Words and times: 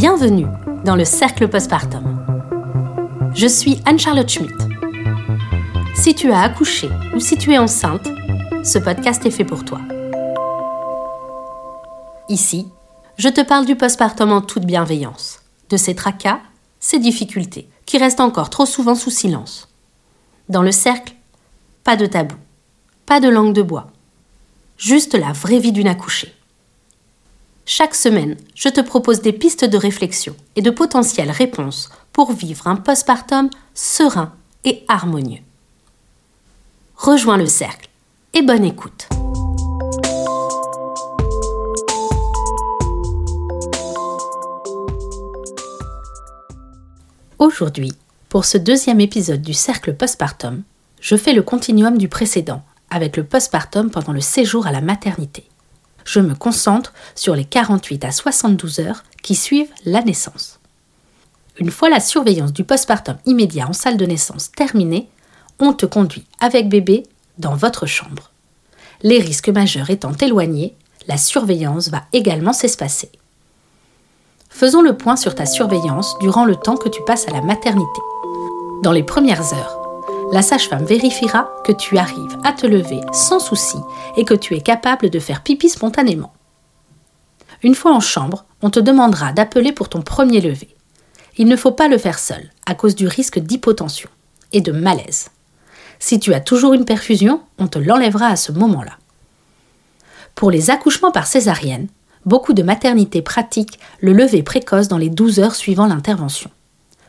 Bienvenue 0.00 0.46
dans 0.82 0.96
le 0.96 1.04
Cercle 1.04 1.46
Postpartum. 1.46 2.24
Je 3.34 3.46
suis 3.46 3.82
Anne-Charlotte 3.84 4.30
Schmitt. 4.30 4.56
Si 5.94 6.14
tu 6.14 6.32
as 6.32 6.40
accouché 6.40 6.88
ou 7.14 7.20
si 7.20 7.36
tu 7.36 7.52
es 7.52 7.58
enceinte, 7.58 8.08
ce 8.64 8.78
podcast 8.78 9.26
est 9.26 9.30
fait 9.30 9.44
pour 9.44 9.62
toi. 9.62 9.78
Ici, 12.30 12.66
je 13.18 13.28
te 13.28 13.42
parle 13.42 13.66
du 13.66 13.76
postpartum 13.76 14.32
en 14.32 14.40
toute 14.40 14.64
bienveillance, 14.64 15.42
de 15.68 15.76
ses 15.76 15.94
tracas, 15.94 16.40
ses 16.78 16.98
difficultés, 16.98 17.68
qui 17.84 17.98
restent 17.98 18.20
encore 18.20 18.48
trop 18.48 18.64
souvent 18.64 18.94
sous 18.94 19.10
silence. 19.10 19.68
Dans 20.48 20.62
le 20.62 20.72
cercle, 20.72 21.12
pas 21.84 21.96
de 21.96 22.06
tabou, 22.06 22.36
pas 23.04 23.20
de 23.20 23.28
langue 23.28 23.52
de 23.52 23.60
bois, 23.60 23.88
juste 24.78 25.12
la 25.14 25.32
vraie 25.32 25.58
vie 25.58 25.72
d'une 25.72 25.88
accouchée. 25.88 26.34
Chaque 27.72 27.94
semaine, 27.94 28.36
je 28.56 28.68
te 28.68 28.80
propose 28.80 29.20
des 29.20 29.32
pistes 29.32 29.64
de 29.64 29.76
réflexion 29.76 30.34
et 30.56 30.60
de 30.60 30.72
potentielles 30.72 31.30
réponses 31.30 31.88
pour 32.12 32.32
vivre 32.32 32.66
un 32.66 32.74
postpartum 32.74 33.48
serein 33.74 34.32
et 34.64 34.82
harmonieux. 34.88 35.38
Rejoins 36.96 37.36
le 37.36 37.46
cercle 37.46 37.88
et 38.34 38.42
bonne 38.42 38.64
écoute. 38.64 39.08
Aujourd'hui, 47.38 47.92
pour 48.28 48.46
ce 48.46 48.58
deuxième 48.58 49.00
épisode 49.00 49.42
du 49.42 49.54
cercle 49.54 49.94
postpartum, 49.94 50.64
je 51.00 51.14
fais 51.14 51.34
le 51.34 51.42
continuum 51.42 51.98
du 51.98 52.08
précédent 52.08 52.64
avec 52.90 53.16
le 53.16 53.22
postpartum 53.22 53.92
pendant 53.92 54.12
le 54.12 54.20
séjour 54.20 54.66
à 54.66 54.72
la 54.72 54.80
maternité 54.80 55.49
je 56.10 56.18
me 56.18 56.34
concentre 56.34 56.92
sur 57.14 57.36
les 57.36 57.44
48 57.44 58.04
à 58.04 58.10
72 58.10 58.80
heures 58.80 59.04
qui 59.22 59.36
suivent 59.36 59.70
la 59.84 60.02
naissance. 60.02 60.58
Une 61.58 61.70
fois 61.70 61.88
la 61.88 62.00
surveillance 62.00 62.52
du 62.52 62.64
postpartum 62.64 63.18
immédiat 63.26 63.68
en 63.68 63.72
salle 63.72 63.96
de 63.96 64.06
naissance 64.06 64.50
terminée, 64.50 65.08
on 65.60 65.72
te 65.72 65.86
conduit 65.86 66.24
avec 66.40 66.68
bébé 66.68 67.04
dans 67.38 67.54
votre 67.54 67.86
chambre. 67.86 68.30
Les 69.02 69.18
risques 69.18 69.50
majeurs 69.50 69.90
étant 69.90 70.12
éloignés, 70.12 70.74
la 71.06 71.16
surveillance 71.16 71.88
va 71.88 72.02
également 72.12 72.52
s'espacer. 72.52 73.10
Faisons 74.48 74.82
le 74.82 74.96
point 74.96 75.16
sur 75.16 75.36
ta 75.36 75.46
surveillance 75.46 76.18
durant 76.20 76.44
le 76.44 76.56
temps 76.56 76.76
que 76.76 76.88
tu 76.88 77.02
passes 77.04 77.28
à 77.28 77.32
la 77.32 77.40
maternité. 77.40 78.00
Dans 78.82 78.92
les 78.92 79.04
premières 79.04 79.52
heures, 79.54 79.79
la 80.32 80.42
sage-femme 80.42 80.84
vérifiera 80.84 81.50
que 81.64 81.72
tu 81.72 81.98
arrives 81.98 82.38
à 82.44 82.52
te 82.52 82.66
lever 82.66 83.00
sans 83.12 83.40
souci 83.40 83.78
et 84.16 84.24
que 84.24 84.34
tu 84.34 84.54
es 84.54 84.60
capable 84.60 85.10
de 85.10 85.18
faire 85.18 85.42
pipi 85.42 85.68
spontanément. 85.68 86.32
Une 87.62 87.74
fois 87.74 87.92
en 87.92 88.00
chambre, 88.00 88.44
on 88.62 88.70
te 88.70 88.80
demandera 88.80 89.32
d'appeler 89.32 89.72
pour 89.72 89.88
ton 89.88 90.02
premier 90.02 90.40
lever. 90.40 90.74
Il 91.36 91.46
ne 91.48 91.56
faut 91.56 91.72
pas 91.72 91.88
le 91.88 91.98
faire 91.98 92.18
seul, 92.18 92.50
à 92.66 92.74
cause 92.74 92.94
du 92.94 93.06
risque 93.06 93.38
d'hypotension 93.38 94.08
et 94.52 94.60
de 94.60 94.72
malaise. 94.72 95.30
Si 95.98 96.18
tu 96.20 96.32
as 96.32 96.40
toujours 96.40 96.74
une 96.74 96.84
perfusion, 96.84 97.42
on 97.58 97.66
te 97.66 97.78
l'enlèvera 97.78 98.26
à 98.26 98.36
ce 98.36 98.52
moment-là. 98.52 98.98
Pour 100.34 100.50
les 100.50 100.70
accouchements 100.70 101.12
par 101.12 101.26
césarienne, 101.26 101.88
beaucoup 102.24 102.52
de 102.52 102.62
maternités 102.62 103.22
pratiquent 103.22 103.78
le 104.00 104.12
lever 104.12 104.42
précoce 104.42 104.88
dans 104.88 104.98
les 104.98 105.10
12 105.10 105.40
heures 105.40 105.54
suivant 105.54 105.86
l'intervention. 105.86 106.50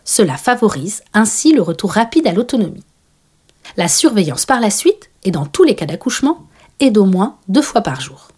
Cela 0.04 0.36
favorise 0.36 1.04
ainsi 1.14 1.54
le 1.54 1.62
retour 1.62 1.94
rapide 1.94 2.28
à 2.28 2.34
l'autonomie. 2.34 2.84
La 3.78 3.88
surveillance 3.88 4.46
par 4.46 4.60
la 4.60 4.70
suite, 4.70 5.10
et 5.24 5.32
dans 5.32 5.46
tous 5.46 5.64
les 5.64 5.76
cas 5.76 5.86
d'accouchement, 5.86 6.46
est 6.80 6.92
d'au 6.92 7.06
moins 7.06 7.38
deux 7.48 7.62
fois 7.62 7.82
par 7.82 8.02
jour. 8.02 8.30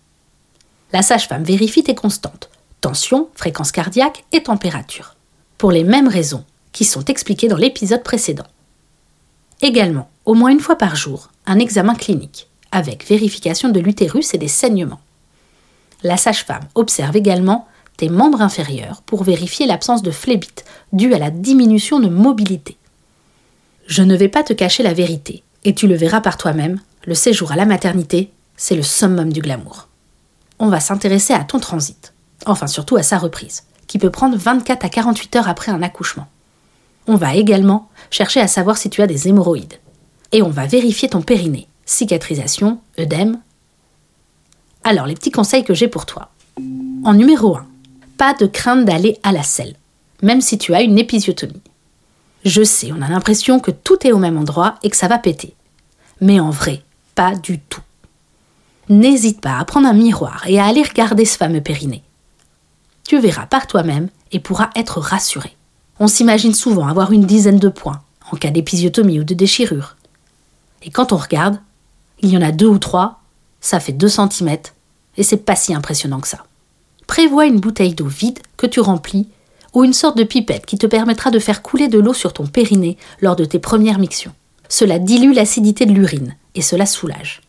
La 0.92 1.02
sage-femme 1.02 1.44
vérifie 1.44 1.84
tes 1.84 1.96
constantes, 1.96 2.50
tension, 2.82 3.30
fréquence 3.36 3.72
cardiaque 3.72 4.26
et 4.32 4.44
température, 4.44 5.16
pour 5.58 5.72
les 5.72 5.84
mêmes 5.84 6.08
raisons 6.08 6.46
qui 6.72 6.86
sont 6.86 7.06
expliquées 7.06 7.47
dans 7.47 7.58
l'épisode 7.58 8.03
précédent. 8.03 8.46
Également, 9.62 10.09
au 10.25 10.34
moins 10.34 10.50
une 10.50 10.59
fois 10.59 10.75
par 10.75 10.96
jour, 10.96 11.30
un 11.46 11.59
examen 11.59 11.96
clinique, 11.96 12.50
avec 12.72 13.08
vérification 13.08 13.70
de 13.70 13.80
l'utérus 13.80 14.34
et 14.34 14.38
des 14.38 14.47
saignements. 14.47 15.02
La 16.03 16.18
sage-femme 16.18 16.68
observe 16.76 17.16
également 17.16 17.68
tes 17.97 18.09
membres 18.09 18.42
inférieurs 18.42 19.02
pour 19.03 19.24
vérifier 19.24 19.66
l'absence 19.66 20.02
de 20.02 20.12
phlébite 20.12 20.66
due 20.92 21.14
à 21.14 21.20
la 21.20 21.31
diminution 21.31 22.00
de 22.00 22.09
mobilité. 22.09 22.78
Je 23.86 24.02
ne 24.02 24.16
vais 24.16 24.30
pas 24.30 24.44
te 24.44 24.54
cacher 24.54 24.84
la 24.84 24.94
vérité, 24.94 25.44
et 25.66 25.76
tu 25.76 25.88
le 25.88 25.96
verras 25.96 26.22
par 26.22 26.38
toi-même, 26.38 26.80
le 27.06 27.16
séjour 27.16 27.52
à 27.52 27.56
la 27.56 27.66
maternité, 27.66 28.32
c'est 28.56 28.76
le 28.76 28.84
summum 28.84 29.32
du 29.34 29.42
glamour. 29.42 29.90
On 30.60 30.70
va 30.70 30.80
s'intéresser 30.80 31.34
à 31.34 31.44
ton 31.44 31.60
transit, 31.60 32.14
enfin 32.46 32.68
surtout 32.68 32.96
à 32.96 33.04
sa 33.04 33.18
reprise, 33.18 33.64
qui 33.88 34.00
peut 34.00 34.10
prendre 34.10 34.38
24 34.38 34.86
à 34.86 34.90
48 34.90 35.36
heures 35.36 35.50
après 35.50 35.72
un 35.72 35.82
accouchement. 35.82 36.28
On 37.08 37.16
va 37.16 37.36
également 37.36 37.90
chercher 38.10 38.40
à 38.40 38.48
savoir 38.48 38.78
si 38.78 38.90
tu 38.90 39.02
as 39.02 39.08
des 39.08 39.28
hémorroïdes. 39.28 39.80
Et 40.32 40.42
on 40.42 40.50
va 40.50 40.66
vérifier 40.66 41.10
ton 41.10 41.22
périnée, 41.22 41.68
cicatrisation, 41.86 42.80
œdème. 42.98 43.40
Alors 44.84 45.06
les 45.06 45.16
petits 45.16 45.32
conseils 45.32 45.66
que 45.66 45.74
j'ai 45.74 45.90
pour 45.90 46.06
toi. 46.06 46.30
En 47.04 47.14
numéro 47.14 47.58
1, 47.58 47.68
pas 48.18 48.34
de 48.34 48.46
crainte 48.46 48.86
d'aller 48.86 49.20
à 49.24 49.34
la 49.34 49.44
selle, 49.44 49.76
même 50.22 50.40
si 50.40 50.58
tu 50.58 50.74
as 50.74 50.82
une 50.82 50.98
épisiotomie. 50.98 51.62
Je 52.46 52.64
sais, 52.64 52.92
on 52.92 53.02
a 53.02 53.08
l'impression 53.08 53.59
que 53.59 53.72
tout 53.72 54.06
est 54.06 54.12
au 54.12 54.18
même 54.18 54.38
endroit 54.38 54.76
et 54.84 54.90
que 54.90 54.98
ça 54.98 55.08
va 55.08 55.18
péter. 55.18 55.56
Mais 56.22 56.40
en 56.40 56.50
vrai, 56.50 56.84
pas 57.16 57.36
du 57.36 57.59
tout. 57.59 57.81
N'hésite 58.90 59.40
pas 59.40 59.58
à 59.58 59.66
prendre 59.66 59.88
un 59.88 59.94
miroir 59.94 60.44
et 60.48 60.59
à 60.59 60.66
aller 60.66 60.84
regarder 60.84 61.26
ce 61.26 61.38
fameux 61.38 61.62
périnée. 61.62 62.03
Tu 63.06 63.20
verras 63.20 63.46
par 63.46 63.68
toi-même 63.68 64.09
et 64.32 64.40
pourras 64.40 64.70
être 64.76 65.00
rassuré. 65.00 65.56
On 66.00 66.08
s'imagine 66.08 66.53
souvent 66.53 66.88
avoir 66.88 67.12
une 67.12 67.26
dizaine 67.26 67.59
de 67.59 67.70
points 67.70 68.02
en 68.32 68.38
cas 68.38 68.50
d'épisiotomie 68.50 69.20
ou 69.20 69.24
de 69.24 69.34
déchirure. 69.34 69.96
Et 70.82 70.90
quand 70.90 71.14
on 71.14 71.18
regarde, 71.18 71.59
il 72.22 72.30
y 72.30 72.38
en 72.38 72.42
a 72.42 72.52
deux 72.52 72.68
ou 72.68 72.80
trois, 72.80 73.22
ça 73.62 73.80
fait 73.80 73.94
2 73.94 74.08
cm, 74.09 74.58
et 75.18 75.24
c'est 75.24 75.38
pas 75.38 75.56
si 75.56 75.74
impressionnant 75.74 76.20
que 76.20 76.28
ça. 76.28 76.44
Prévois 77.08 77.46
une 77.46 77.59
bouteille 77.59 77.94
d'eau 77.94 78.08
vide 78.08 78.40
que 78.58 78.66
tu 78.66 78.80
remplis 78.80 79.28
ou 79.73 79.84
une 79.84 79.94
sorte 79.94 80.17
de 80.17 80.23
pipette 80.23 80.66
qui 80.66 80.78
te 80.78 80.88
permettra 80.88 81.31
de 81.31 81.39
faire 81.39 81.61
couler 81.61 81.88
de 81.88 82.00
l'eau 82.00 82.13
sur 82.13 82.34
ton 82.34 82.45
périnée 82.45 82.97
lors 83.22 83.35
de 83.35 83.45
tes 83.45 83.59
premières 83.59 84.00
mictions. 84.00 84.34
Cela 84.69 85.00
dilue 85.00 85.34
l'acidité 85.34 85.85
de 85.85 85.94
l'urine 85.94 86.35
et 86.56 86.61
cela 86.61 86.85
soulage. 86.85 87.41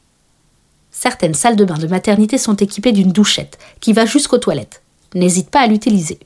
Certaines 0.91 1.35
salles 1.35 1.57
de 1.57 1.65
bain 1.65 1.79
de 1.79 1.87
maternité 1.87 2.39
sont 2.39 2.55
équipées 2.55 2.93
d'une 2.93 3.13
douchette 3.13 3.59
qui 3.81 3.93
va 3.93 4.07
jusqu'aux 4.07 4.39
toilettes. 4.39 4.83
N'hésite 5.15 5.51
pas 5.51 5.61
à 5.61 5.67
l'utiliser. 5.67 6.19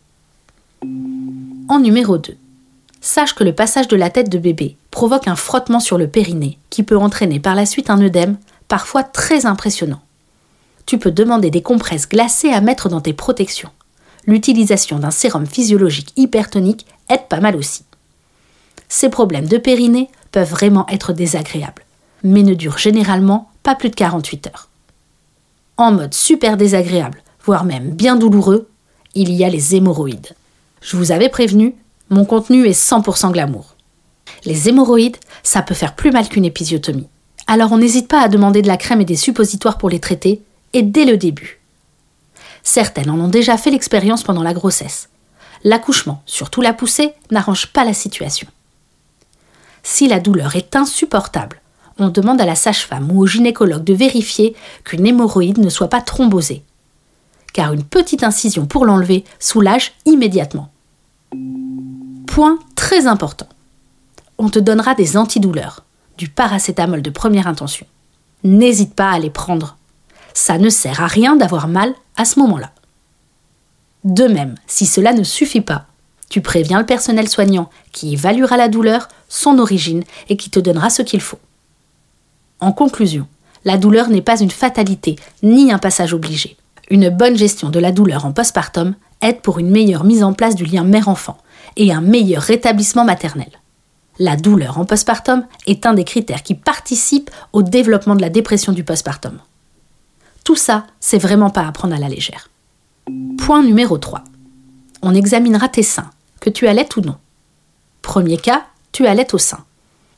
En 1.68 1.80
numéro 1.80 2.18
2. 2.18 2.36
Sache 3.00 3.34
que 3.34 3.44
le 3.44 3.54
passage 3.54 3.88
de 3.88 3.96
la 3.96 4.10
tête 4.10 4.28
de 4.28 4.38
bébé 4.38 4.76
provoque 4.90 5.28
un 5.28 5.36
frottement 5.36 5.80
sur 5.80 5.98
le 5.98 6.08
périnée 6.08 6.58
qui 6.70 6.82
peut 6.82 6.96
entraîner 6.96 7.40
par 7.40 7.54
la 7.54 7.66
suite 7.66 7.90
un 7.90 8.00
œdème, 8.00 8.36
parfois 8.66 9.02
très 9.02 9.46
impressionnant. 9.46 10.02
Tu 10.86 10.98
peux 10.98 11.10
demander 11.10 11.50
des 11.50 11.62
compresses 11.62 12.08
glacées 12.08 12.50
à 12.50 12.60
mettre 12.60 12.88
dans 12.88 13.00
tes 13.00 13.12
protections 13.12 13.70
l'utilisation 14.26 14.98
d'un 14.98 15.10
sérum 15.10 15.46
physiologique 15.46 16.12
hypertonique 16.16 16.86
aide 17.08 17.26
pas 17.28 17.40
mal 17.40 17.56
aussi. 17.56 17.84
Ces 18.88 19.08
problèmes 19.08 19.46
de 19.46 19.58
périnée 19.58 20.08
peuvent 20.32 20.48
vraiment 20.48 20.86
être 20.88 21.12
désagréables, 21.12 21.84
mais 22.22 22.42
ne 22.42 22.54
durent 22.54 22.78
généralement 22.78 23.50
pas 23.62 23.74
plus 23.74 23.90
de 23.90 23.94
48 23.94 24.48
heures. 24.48 24.68
En 25.76 25.92
mode 25.92 26.14
super 26.14 26.56
désagréable, 26.56 27.22
voire 27.44 27.64
même 27.64 27.90
bien 27.90 28.16
douloureux, 28.16 28.68
il 29.14 29.32
y 29.32 29.44
a 29.44 29.48
les 29.48 29.74
hémorroïdes. 29.74 30.34
Je 30.80 30.96
vous 30.96 31.12
avais 31.12 31.28
prévenu, 31.28 31.74
mon 32.10 32.24
contenu 32.24 32.66
est 32.66 32.78
100% 32.78 33.32
glamour. 33.32 33.74
Les 34.44 34.68
hémorroïdes, 34.68 35.16
ça 35.42 35.62
peut 35.62 35.74
faire 35.74 35.94
plus 35.94 36.10
mal 36.10 36.28
qu'une 36.28 36.44
épisiotomie. 36.44 37.08
Alors 37.46 37.72
on 37.72 37.78
n'hésite 37.78 38.08
pas 38.08 38.20
à 38.20 38.28
demander 38.28 38.62
de 38.62 38.68
la 38.68 38.76
crème 38.76 39.00
et 39.00 39.06
des 39.06 39.16
suppositoires 39.16 39.78
pour 39.78 39.90
les 39.90 40.00
traiter, 40.00 40.42
et 40.74 40.82
dès 40.82 41.04
le 41.04 41.16
début. 41.16 41.57
Certaines 42.70 43.08
en 43.08 43.18
ont 43.18 43.28
déjà 43.28 43.56
fait 43.56 43.70
l'expérience 43.70 44.22
pendant 44.22 44.42
la 44.42 44.52
grossesse. 44.52 45.08
L'accouchement, 45.64 46.20
surtout 46.26 46.60
la 46.60 46.74
poussée, 46.74 47.14
n'arrange 47.30 47.68
pas 47.68 47.82
la 47.82 47.94
situation. 47.94 48.46
Si 49.82 50.06
la 50.06 50.20
douleur 50.20 50.54
est 50.54 50.76
insupportable, 50.76 51.62
on 51.98 52.10
demande 52.10 52.42
à 52.42 52.44
la 52.44 52.54
sage-femme 52.54 53.10
ou 53.10 53.22
au 53.22 53.26
gynécologue 53.26 53.84
de 53.84 53.94
vérifier 53.94 54.54
qu'une 54.84 55.06
hémorroïde 55.06 55.56
ne 55.56 55.70
soit 55.70 55.88
pas 55.88 56.02
thrombosée. 56.02 56.62
Car 57.54 57.72
une 57.72 57.84
petite 57.84 58.22
incision 58.22 58.66
pour 58.66 58.84
l'enlever 58.84 59.24
soulage 59.40 59.94
immédiatement. 60.04 60.70
Point 62.26 62.58
très 62.74 63.06
important. 63.06 63.48
On 64.36 64.50
te 64.50 64.58
donnera 64.58 64.94
des 64.94 65.16
antidouleurs, 65.16 65.84
du 66.18 66.28
paracétamol 66.28 67.00
de 67.00 67.08
première 67.08 67.46
intention. 67.46 67.86
N'hésite 68.44 68.94
pas 68.94 69.10
à 69.10 69.18
les 69.18 69.30
prendre 69.30 69.77
ça 70.38 70.56
ne 70.56 70.70
sert 70.70 71.02
à 71.02 71.08
rien 71.08 71.34
d'avoir 71.34 71.66
mal 71.66 71.92
à 72.16 72.24
ce 72.24 72.38
moment-là. 72.38 72.70
De 74.04 74.24
même, 74.24 74.54
si 74.68 74.86
cela 74.86 75.12
ne 75.12 75.24
suffit 75.24 75.60
pas, 75.60 75.86
tu 76.30 76.40
préviens 76.40 76.78
le 76.78 76.86
personnel 76.86 77.28
soignant 77.28 77.70
qui 77.90 78.12
évaluera 78.12 78.56
la 78.56 78.68
douleur, 78.68 79.08
son 79.28 79.58
origine 79.58 80.04
et 80.28 80.36
qui 80.36 80.48
te 80.48 80.60
donnera 80.60 80.90
ce 80.90 81.02
qu'il 81.02 81.20
faut. 81.20 81.40
En 82.60 82.70
conclusion, 82.70 83.26
la 83.64 83.78
douleur 83.78 84.10
n'est 84.10 84.22
pas 84.22 84.40
une 84.40 84.52
fatalité 84.52 85.16
ni 85.42 85.72
un 85.72 85.78
passage 85.78 86.14
obligé. 86.14 86.56
Une 86.88 87.10
bonne 87.10 87.36
gestion 87.36 87.68
de 87.70 87.80
la 87.80 87.90
douleur 87.90 88.24
en 88.24 88.32
postpartum 88.32 88.94
aide 89.20 89.40
pour 89.40 89.58
une 89.58 89.70
meilleure 89.70 90.04
mise 90.04 90.22
en 90.22 90.34
place 90.34 90.54
du 90.54 90.64
lien 90.64 90.84
mère-enfant 90.84 91.38
et 91.76 91.92
un 91.92 92.00
meilleur 92.00 92.42
rétablissement 92.44 93.04
maternel. 93.04 93.50
La 94.20 94.36
douleur 94.36 94.78
en 94.78 94.84
postpartum 94.84 95.44
est 95.66 95.84
un 95.84 95.94
des 95.94 96.04
critères 96.04 96.44
qui 96.44 96.54
participent 96.54 97.30
au 97.52 97.64
développement 97.64 98.14
de 98.14 98.22
la 98.22 98.30
dépression 98.30 98.70
du 98.70 98.84
postpartum. 98.84 99.40
Tout 100.48 100.56
ça, 100.56 100.86
c'est 100.98 101.18
vraiment 101.18 101.50
pas 101.50 101.66
à 101.66 101.72
prendre 101.72 101.94
à 101.94 101.98
la 101.98 102.08
légère. 102.08 102.48
Point 103.36 103.62
numéro 103.62 103.98
3. 103.98 104.24
On 105.02 105.14
examinera 105.14 105.68
tes 105.68 105.82
seins, 105.82 106.10
que 106.40 106.48
tu 106.48 106.66
allaites 106.66 106.96
ou 106.96 107.02
non. 107.02 107.18
Premier 108.00 108.38
cas, 108.38 108.64
tu 108.90 109.06
allaites 109.06 109.34
au 109.34 109.38
sein. 109.38 109.66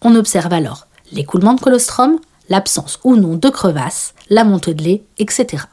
On 0.02 0.14
observe 0.14 0.52
alors 0.52 0.86
l'écoulement 1.10 1.54
de 1.54 1.60
colostrum, 1.60 2.20
l'absence 2.48 3.00
ou 3.02 3.16
non 3.16 3.34
de 3.34 3.48
crevasses, 3.48 4.14
la 4.28 4.44
montée 4.44 4.72
de 4.72 4.84
lait, 4.84 5.02
etc. 5.18 5.64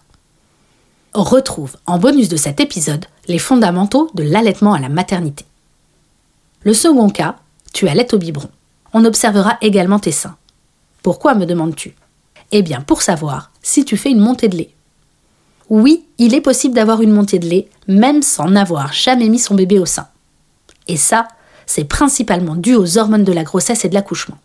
Retrouve 1.13 1.77
en 1.85 1.99
bonus 1.99 2.27
de 2.27 2.35
cet 2.35 2.59
épisode 2.59 3.05
les 3.27 3.37
fondamentaux 3.37 4.09
de 4.15 4.23
l'allaitement 4.23 4.73
à 4.73 4.79
la 4.79 4.89
maternité. 4.89 5.45
Le 6.63 6.73
second 6.73 7.11
cas, 7.11 7.35
tu 7.73 7.87
allaites 7.87 8.15
au 8.15 8.17
biberon. 8.17 8.49
On 8.91 9.05
observera 9.05 9.59
également 9.61 9.99
tes 9.99 10.11
seins. 10.11 10.35
Pourquoi 11.03 11.35
me 11.35 11.45
demandes-tu? 11.45 11.93
Eh 12.51 12.63
bien 12.63 12.81
pour 12.81 13.03
savoir 13.03 13.51
si 13.67 13.83
tu 13.83 13.97
fais 13.97 14.11
une 14.11 14.21
montée 14.21 14.47
de 14.47 14.55
lait. 14.55 14.69
Oui, 15.69 16.05
il 16.17 16.33
est 16.33 16.41
possible 16.41 16.73
d'avoir 16.73 17.01
une 17.01 17.11
montée 17.11 17.37
de 17.37 17.47
lait 17.47 17.67
même 17.87 18.21
sans 18.21 18.49
n'avoir 18.49 18.93
jamais 18.93 19.27
mis 19.27 19.39
son 19.39 19.55
bébé 19.55 19.77
au 19.77 19.85
sein. 19.85 20.07
Et 20.87 20.95
ça, 20.95 21.27
c'est 21.65 21.83
principalement 21.83 22.55
dû 22.55 22.75
aux 22.75 22.97
hormones 22.97 23.25
de 23.25 23.33
la 23.33 23.43
grossesse 23.43 23.83
et 23.83 23.89
de 23.89 23.93
l'accouchement. 23.93 24.37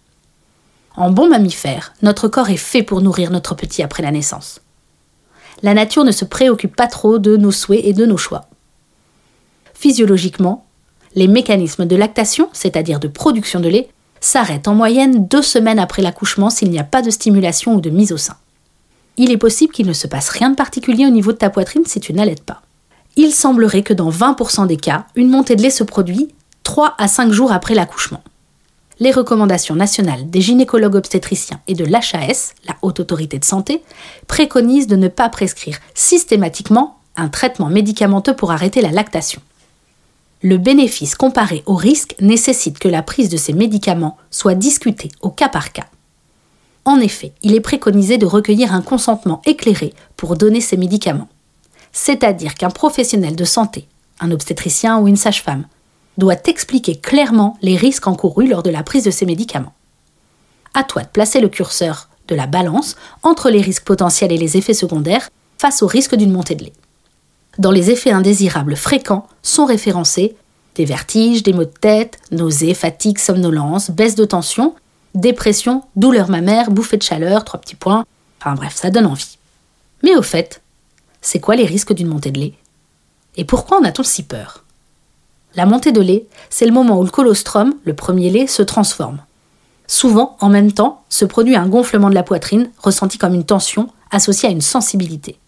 En 0.97 1.13
bon 1.13 1.29
mammifère, 1.29 1.95
notre 2.03 2.27
corps 2.27 2.51
est 2.51 2.57
fait 2.57 2.83
pour 2.83 3.01
nourrir 3.01 3.31
notre 3.31 3.55
petit 3.55 3.85
après 3.85 4.03
la 4.03 4.11
naissance. 4.11 4.61
La 5.63 5.75
nature 5.75 6.03
ne 6.03 6.11
se 6.11 6.25
préoccupe 6.25 6.75
pas 6.75 6.89
trop 6.89 7.19
de 7.19 7.37
nos 7.37 7.53
souhaits 7.53 7.85
et 7.85 7.93
de 7.93 8.05
nos 8.05 8.17
choix. 8.17 8.49
Physiologiquement, 9.73 10.67
les 11.15 11.29
mécanismes 11.29 11.87
de 11.87 11.95
lactation, 11.95 12.49
c'est-à-dire 12.53 12.99
de 12.99 13.09
production 13.09 13.61
de 13.61 13.69
lait, 13.69 13.89
s'arrêtent 14.21 14.67
en 14.67 14.75
moyenne 14.75 15.29
deux 15.29 15.43
semaines 15.43 15.79
après 15.79 16.03
l'accouchement 16.03 16.51
s'il 16.51 16.71
n'y 16.71 16.81
a 16.81 16.85
pas 16.85 17.03
de 17.03 17.11
stimulation 17.11 17.77
ou 17.77 17.81
de 17.81 17.91
mise 17.91 18.13
au 18.13 18.17
sein. 18.17 18.37
Il 19.17 19.31
est 19.31 19.39
possible 19.39 19.73
qu'il 19.73 19.87
ne 19.87 19.93
se 19.93 20.07
passe 20.07 20.29
rien 20.29 20.51
de 20.51 20.57
particulier 20.57 21.07
au 21.07 21.11
niveau 21.11 21.33
de 21.33 21.39
ta 21.39 21.51
poitrine 21.51 21.85
si 21.87 22.01
tu 22.01 22.13
n'allaites 22.13 22.45
pas. 22.45 22.63
Il 23.17 23.33
semblerait 23.33 23.83
que 23.83 23.93
dans 23.93 24.11
20% 24.11 24.67
des 24.67 24.77
cas, 24.77 25.07
une 25.15 25.31
montée 25.31 25.57
de 25.57 25.63
lait 25.63 25.71
se 25.71 25.85
produit 25.85 26.29
3 26.63 26.95
à 26.99 27.09
5 27.09 27.31
jours 27.31 27.53
après 27.53 27.75
l'accouchement. 27.75 28.23
Les 29.01 29.11
recommandations 29.11 29.75
nationales 29.75 30.31
des 30.31 30.41
gynécologues 30.41 30.95
obstétriciens 30.95 31.61
et 31.67 31.75
de 31.75 31.85
l'HAS, 31.85 32.55
la 32.67 32.77
Haute 32.83 33.01
Autorité 33.01 33.39
de 33.39 33.45
Santé, 33.45 33.83
préconisent 34.29 34.87
de 34.87 34.97
ne 34.97 35.09
pas 35.09 35.29
prescrire 35.29 35.79
systématiquement 35.95 36.99
un 37.17 37.29
traitement 37.29 37.69
médicamenteux 37.69 38.35
pour 38.35 38.53
arrêter 38.53 38.81
la 38.81 38.93
lactation 38.93 39.43
le 40.43 40.59
bénéfice 40.59 41.15
comparé 41.15 41.63
au 41.67 41.75
risque 41.75 42.17
nécessite 42.21 42.79
que 42.79 42.89
la 42.89 43.03
prise 43.03 43.29
de 43.29 43.37
ces 43.37 43.53
médicaments 43.53 44.17
soit 44.31 44.55
discutée 44.55 45.11
au 45.21 45.31
cas 45.31 45.49
par 45.49 45.73
cas. 45.73 45.87
En 46.85 46.99
effet, 46.99 47.33
il 47.43 47.55
est 47.55 47.61
préconisé 47.61 48.19
de 48.19 48.27
recueillir 48.27 48.75
un 48.75 48.83
consentement 48.83 49.41
éclairé 49.47 49.95
pour 50.17 50.37
donner 50.37 50.61
ces 50.61 50.77
médicaments. 50.77 51.29
C'est-à-dire 51.93 52.55
qu'un 52.55 52.71
professionnel 52.71 53.37
de 53.37 53.45
santé, 53.45 53.87
un 54.21 54.31
obstétricien 54.31 54.99
ou 54.99 55.09
une 55.09 55.17
sage-femme, 55.17 55.67
doit 56.19 56.37
expliquer 56.47 56.97
clairement 56.97 57.57
les 57.63 57.77
risques 57.77 58.07
encourus 58.07 58.49
lors 58.49 58.63
de 58.63 58.71
la 58.71 58.83
prise 58.83 59.05
de 59.05 59.11
ces 59.11 59.27
médicaments. 59.27 59.75
À 60.75 60.85
toi 60.85 61.03
de 61.03 61.09
placer 61.09 61.41
le 61.41 61.49
curseur 61.49 62.09
de 62.29 62.35
la 62.35 62.47
balance 62.47 62.97
entre 63.23 63.51
les 63.51 63.61
risques 63.61 63.85
potentiels 63.85 64.33
et 64.33 64.39
les 64.39 64.57
effets 64.57 64.75
secondaires 64.75 65.29
face 65.59 65.83
au 65.83 65.87
risque 65.87 66.15
d'une 66.15 66.33
montée 66.33 66.55
de 66.55 66.65
lait. 66.65 66.73
Dans 67.59 67.71
les 67.71 67.91
effets 67.91 68.11
indésirables 68.11 68.77
fréquents 68.77 69.27
sont 69.43 69.67
référencés 69.67 70.37
des 70.75 70.85
vertiges, 70.87 71.43
des 71.43 71.53
maux 71.53 71.65
de 71.65 71.71
tête, 71.71 72.19
nausées, 72.31 72.75
fatigue, 72.75 73.19
somnolence, 73.19 73.91
baisse 73.91 74.15
de 74.15 74.25
tension, 74.25 74.75
dépression, 75.15 75.85
douleur 75.97 76.29
mammaire, 76.29 76.71
bouffée 76.71 76.97
de 76.97 77.03
chaleur, 77.03 77.45
trois 77.45 77.61
petits 77.61 77.75
points. 77.75 78.05
Enfin 78.41 78.55
bref, 78.55 78.75
ça 78.77 78.91
donne 78.91 79.07
envie. 79.07 79.39
Mais 80.03 80.17
au 80.17 80.23
fait, 80.23 80.63
c'est 81.21 81.41
quoi 81.41 81.57
les 81.57 81.67
risques 81.67 81.93
d'une 81.93 82.09
montée 82.09 82.31
de 82.31 82.41
lait? 82.41 82.55
Et 83.37 83.45
pourquoi 83.45 83.79
en 83.79 83.85
a-t-on 83.85 84.03
si 84.03 84.23
peur? 84.25 84.65
La 85.55 85.67
montée 85.67 85.93
de 85.93 86.01
lait, 86.01 86.27
c'est 86.51 86.67
le 86.67 86.73
moment 86.73 86.99
où 86.99 87.05
le 87.05 87.11
colostrum, 87.11 87.75
le 87.85 87.95
premier 87.95 88.31
lait, 88.31 88.47
se 88.47 88.63
transforme. 88.63 89.19
Souvent, 89.87 90.37
en 90.41 90.49
même 90.49 90.73
temps, 90.73 91.05
se 91.09 91.25
produit 91.25 91.57
un 91.57 91.69
gonflement 91.69 92.09
de 92.09 92.15
la 92.15 92.23
poitrine, 92.23 92.71
ressenti 92.79 93.19
comme 93.19 93.35
une 93.35 93.45
tension, 93.45 93.91
associée 94.11 94.49
à 94.49 94.53
une 94.53 94.63
sensibilité. 94.63 95.39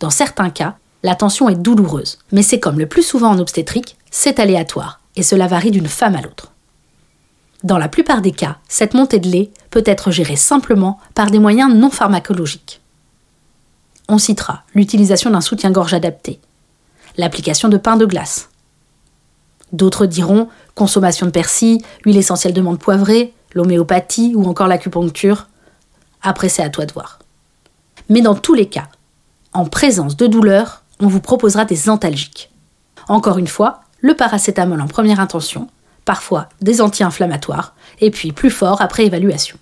Dans 0.00 0.10
certains 0.10 0.50
cas, 0.50 0.76
la 1.02 1.14
tension 1.14 1.48
est 1.48 1.54
douloureuse, 1.54 2.18
mais 2.32 2.42
c'est 2.42 2.60
comme 2.60 2.78
le 2.78 2.86
plus 2.86 3.02
souvent 3.02 3.30
en 3.30 3.38
obstétrique, 3.38 3.96
c'est 4.10 4.38
aléatoire, 4.40 5.00
et 5.16 5.22
cela 5.22 5.46
varie 5.46 5.70
d'une 5.70 5.88
femme 5.88 6.14
à 6.14 6.20
l'autre. 6.20 6.52
Dans 7.64 7.78
la 7.78 7.88
plupart 7.88 8.22
des 8.22 8.32
cas, 8.32 8.58
cette 8.68 8.94
montée 8.94 9.18
de 9.18 9.28
lait 9.28 9.50
peut 9.70 9.82
être 9.84 10.10
gérée 10.10 10.36
simplement 10.36 10.98
par 11.14 11.30
des 11.30 11.40
moyens 11.40 11.74
non 11.74 11.90
pharmacologiques. 11.90 12.80
On 14.08 14.18
citera 14.18 14.62
l'utilisation 14.74 15.30
d'un 15.30 15.40
soutien-gorge 15.40 15.92
adapté, 15.92 16.40
l'application 17.16 17.68
de 17.68 17.76
pain 17.76 17.96
de 17.96 18.06
glace. 18.06 18.48
D'autres 19.72 20.06
diront 20.06 20.48
consommation 20.74 21.26
de 21.26 21.32
persil, 21.32 21.82
huile 22.04 22.16
essentielle 22.16 22.54
de 22.54 22.60
menthe 22.60 22.80
poivrée, 22.80 23.34
l'homéopathie 23.54 24.32
ou 24.34 24.44
encore 24.44 24.68
l'acupuncture. 24.68 25.48
Après, 26.22 26.48
c'est 26.48 26.62
à 26.62 26.70
toi 26.70 26.86
de 26.86 26.92
voir. 26.92 27.18
Mais 28.08 28.22
dans 28.22 28.34
tous 28.34 28.54
les 28.54 28.68
cas, 28.68 28.88
en 29.52 29.64
présence 29.66 30.16
de 30.16 30.26
douleur, 30.26 30.84
on 31.00 31.08
vous 31.08 31.20
proposera 31.20 31.64
des 31.64 31.90
antalgiques. 31.90 32.50
Encore 33.08 33.38
une 33.38 33.46
fois, 33.46 33.80
le 34.00 34.14
paracétamol 34.14 34.80
en 34.80 34.86
première 34.86 35.20
intention, 35.20 35.68
parfois 36.08 36.48
des 36.62 36.80
anti-inflammatoires, 36.80 37.74
et 38.00 38.10
puis 38.10 38.32
plus 38.32 38.48
fort 38.48 38.80
après 38.80 39.04
évaluation. 39.04 39.58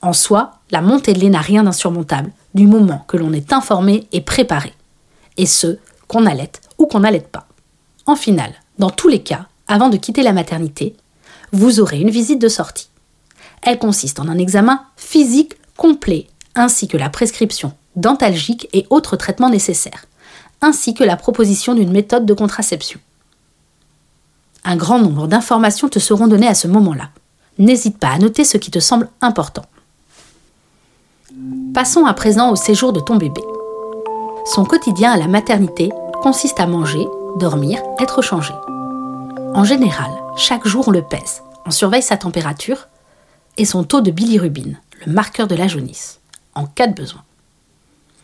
En 0.00 0.14
soi, 0.14 0.52
la 0.70 0.80
montée 0.80 1.12
de 1.12 1.20
lait 1.20 1.28
n'a 1.28 1.42
rien 1.42 1.64
d'insurmontable 1.64 2.32
du 2.54 2.66
moment 2.66 3.04
que 3.06 3.18
l'on 3.18 3.34
est 3.34 3.52
informé 3.52 4.06
et 4.12 4.22
préparé, 4.22 4.72
et 5.36 5.44
ce, 5.44 5.76
qu'on 6.08 6.24
allaite 6.24 6.62
ou 6.78 6.86
qu'on 6.86 7.00
n'allaite 7.00 7.28
pas. 7.28 7.46
En 8.06 8.16
finale, 8.16 8.54
dans 8.78 8.88
tous 8.88 9.08
les 9.08 9.22
cas, 9.22 9.48
avant 9.68 9.90
de 9.90 9.98
quitter 9.98 10.22
la 10.22 10.32
maternité, 10.32 10.96
vous 11.52 11.78
aurez 11.78 12.00
une 12.00 12.08
visite 12.08 12.40
de 12.40 12.48
sortie. 12.48 12.88
Elle 13.60 13.78
consiste 13.78 14.18
en 14.18 14.28
un 14.28 14.38
examen 14.38 14.82
physique 14.96 15.56
complet, 15.76 16.28
ainsi 16.54 16.88
que 16.88 16.96
la 16.96 17.10
prescription 17.10 17.74
d'antalgiques 17.96 18.66
et 18.72 18.86
autres 18.88 19.16
traitements 19.16 19.50
nécessaires 19.50 20.06
ainsi 20.62 20.94
que 20.94 21.04
la 21.04 21.16
proposition 21.16 21.74
d'une 21.74 21.90
méthode 21.90 22.26
de 22.26 22.34
contraception. 22.34 23.00
Un 24.64 24.76
grand 24.76 24.98
nombre 24.98 25.26
d'informations 25.26 25.88
te 25.88 25.98
seront 25.98 26.28
données 26.28 26.48
à 26.48 26.54
ce 26.54 26.68
moment-là. 26.68 27.10
N'hésite 27.58 27.98
pas 27.98 28.08
à 28.08 28.18
noter 28.18 28.44
ce 28.44 28.56
qui 28.56 28.70
te 28.70 28.78
semble 28.78 29.08
important. 29.20 29.64
Passons 31.74 32.04
à 32.06 32.14
présent 32.14 32.50
au 32.50 32.56
séjour 32.56 32.92
de 32.92 33.00
ton 33.00 33.16
bébé. 33.16 33.40
Son 34.46 34.64
quotidien 34.64 35.12
à 35.12 35.16
la 35.16 35.28
maternité 35.28 35.90
consiste 36.22 36.60
à 36.60 36.66
manger, 36.66 37.06
dormir, 37.38 37.82
être 37.98 38.22
changé. 38.22 38.52
En 39.54 39.64
général, 39.64 40.10
chaque 40.36 40.66
jour 40.66 40.88
on 40.88 40.90
le 40.90 41.02
pèse, 41.02 41.42
on 41.66 41.70
surveille 41.70 42.02
sa 42.02 42.16
température 42.16 42.88
et 43.56 43.64
son 43.64 43.84
taux 43.84 44.00
de 44.00 44.10
bilirubine, 44.10 44.78
le 45.04 45.12
marqueur 45.12 45.46
de 45.46 45.54
la 45.54 45.68
jaunisse, 45.68 46.20
en 46.54 46.66
cas 46.66 46.86
de 46.86 46.94
besoin. 46.94 47.22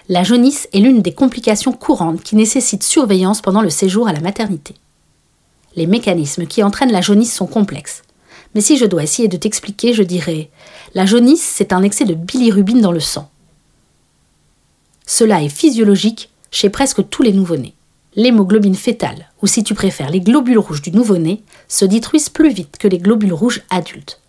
La 0.08 0.22
jaunisse 0.22 0.68
est 0.72 0.78
l'une 0.78 1.02
des 1.02 1.12
complications 1.12 1.72
courantes 1.72 2.22
qui 2.22 2.36
nécessitent 2.36 2.84
surveillance 2.84 3.40
pendant 3.40 3.62
le 3.62 3.70
séjour 3.70 4.06
à 4.06 4.12
la 4.12 4.20
maternité. 4.20 4.76
Les 5.76 5.86
mécanismes 5.86 6.46
qui 6.46 6.62
entraînent 6.62 6.92
la 6.92 7.00
jaunisse 7.00 7.34
sont 7.34 7.46
complexes. 7.46 8.02
Mais 8.54 8.60
si 8.60 8.76
je 8.76 8.86
dois 8.86 9.02
essayer 9.02 9.28
de 9.28 9.36
t'expliquer, 9.36 9.92
je 9.92 10.02
dirais 10.02 10.50
la 10.94 11.06
jaunisse, 11.06 11.42
c'est 11.42 11.72
un 11.72 11.82
excès 11.82 12.04
de 12.04 12.14
bilirubine 12.14 12.80
dans 12.80 12.92
le 12.92 13.00
sang. 13.00 13.30
Cela 15.06 15.42
est 15.42 15.48
physiologique 15.48 16.30
chez 16.50 16.70
presque 16.70 17.08
tous 17.08 17.22
les 17.22 17.32
nouveau-nés. 17.32 17.74
L'hémoglobine 18.14 18.74
fétale, 18.74 19.30
ou 19.42 19.46
si 19.46 19.62
tu 19.62 19.74
préfères 19.74 20.10
les 20.10 20.20
globules 20.20 20.58
rouges 20.58 20.80
du 20.80 20.90
nouveau-né, 20.90 21.42
se 21.68 21.84
détruisent 21.84 22.30
plus 22.30 22.50
vite 22.50 22.78
que 22.78 22.88
les 22.88 22.98
globules 22.98 23.34
rouges 23.34 23.62
adultes. 23.68 24.20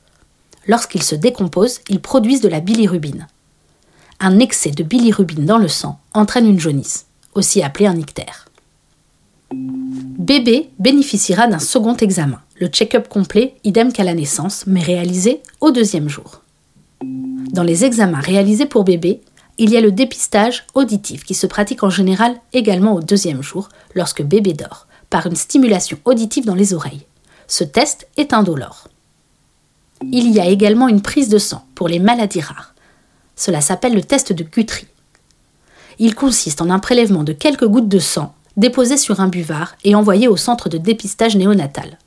Lorsqu'ils 0.68 1.04
se 1.04 1.16
décomposent, 1.16 1.80
ils 1.88 2.02
produisent 2.02 2.42
de 2.42 2.50
la 2.50 2.60
bilirubine 2.60 3.28
un 4.20 4.40
excès 4.40 4.72
de 4.72 4.84
bilirubine 4.84 5.46
dans 5.46 5.58
le 5.58 5.68
sang 5.68 6.00
entraîne 6.14 6.48
une 6.48 6.60
jaunisse, 6.60 7.06
aussi 7.36 7.62
appelée 7.62 7.86
un 7.86 7.98
ictère. 7.98 8.47
Bébé 9.52 10.70
bénéficiera 10.80 11.48
d'un 11.48 11.60
second 11.60 11.96
examen, 11.96 12.40
le 12.60 12.68
check-up 12.68 13.08
complet, 13.08 13.56
idem 13.64 13.94
qu'à 13.94 14.04
la 14.04 14.14
naissance, 14.14 14.66
mais 14.68 14.82
réalisé 14.82 15.42
au 15.62 15.72
deuxième 15.72 16.10
jour. 16.10 16.42
Dans 17.02 17.64
les 17.64 17.86
examens 17.86 18.20
réalisés 18.20 18.66
pour 18.66 18.84
bébé, 18.84 19.22
il 19.58 19.72
y 19.72 19.78
a 19.78 19.82
le 19.82 19.92
dépistage 19.92 20.66
auditif 20.74 21.24
qui 21.24 21.34
se 21.34 21.48
pratique 21.48 21.84
en 21.84 21.90
général 21.90 22.36
également 22.54 22.94
au 22.94 23.02
deuxième 23.02 23.42
jour, 23.42 23.70
lorsque 23.96 24.22
bébé 24.22 24.54
dort, 24.54 24.88
par 25.10 25.26
une 25.28 25.36
stimulation 25.36 25.98
auditive 26.06 26.46
dans 26.46 26.56
les 26.56 26.74
oreilles. 26.74 27.06
Ce 27.48 27.64
test 27.64 28.08
est 28.18 28.34
indolore. 28.34 28.88
Il 30.12 30.32
y 30.32 30.40
a 30.40 30.46
également 30.46 30.88
une 30.88 31.02
prise 31.02 31.30
de 31.30 31.40
sang 31.40 31.66
pour 31.74 31.88
les 31.88 32.00
maladies 32.00 32.42
rares, 32.42 32.76
cela 33.38 33.62
s'appelle 33.62 33.94
le 33.94 34.04
test 34.04 34.34
de 34.34 34.44
Guthrie. 34.44 34.88
Il 36.00 36.16
consiste 36.16 36.62
en 36.62 36.70
un 36.70 36.80
prélèvement 36.80 37.24
de 37.24 37.34
quelques 37.34 37.68
gouttes 37.68 37.88
de 37.88 38.00
sang 38.00 38.34
déposés 38.58 38.98
sur 38.98 39.20
un 39.20 39.28
buvard 39.28 39.76
et 39.84 39.96
envoyés 39.96 40.28
au 40.28 40.36
centre 40.36 40.68
de 40.68 40.78
dépistage 40.78 41.36
néonatal. 41.36 41.98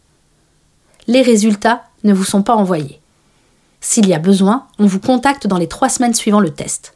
Les 1.07 1.23
résultats 1.23 1.85
ne 2.05 2.13
vous 2.13 2.25
sont 2.25 2.43
pas 2.43 2.55
envoyés. 2.55 3.01
S'il 3.81 4.07
y 4.09 4.15
a 4.15 4.19
besoin, 4.19 4.67
on 4.79 4.87
vous 4.87 5.01
contacte 5.01 5.47
dans 5.47 5.57
les 5.57 5.69
trois 5.69 5.89
semaines 5.89 6.15
suivant 6.15 6.41
le 6.41 6.51
test. 6.51 6.95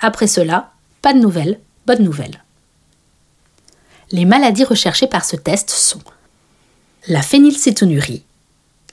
Après 0.00 0.26
cela, 0.26 0.70
pas 1.02 1.12
de 1.12 1.18
nouvelles, 1.18 1.58
bonne 1.86 2.04
nouvelle. 2.04 2.44
Les 4.12 4.24
maladies 4.24 4.64
recherchées 4.64 5.06
par 5.06 5.24
ce 5.24 5.36
test 5.36 5.70
sont 5.70 6.00
la 7.08 7.22
phénylcétonurie, 7.22 8.24